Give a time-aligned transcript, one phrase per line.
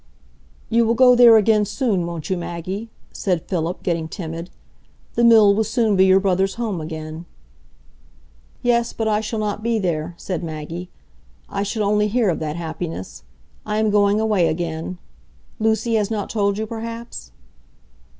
[0.67, 4.49] "You will go there again soon, won't you, Maggie?" said Philip, getting timid.
[5.13, 7.27] "The Mill will soon be your brother's home again."
[8.63, 10.89] "Yes; but I shall not be there," said Maggie.
[11.49, 13.21] "I shall only hear of that happiness.
[13.63, 14.97] I am going away again;
[15.59, 17.31] Lucy has not told you, perhaps?"